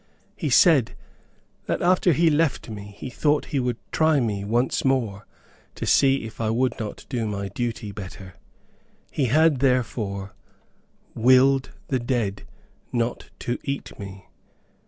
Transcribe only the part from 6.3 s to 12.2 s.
I would not do my duty better; he had, therefore, WILLED THE